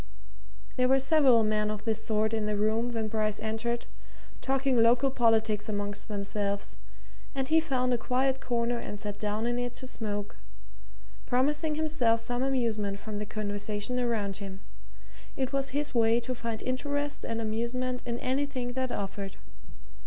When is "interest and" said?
16.63-17.39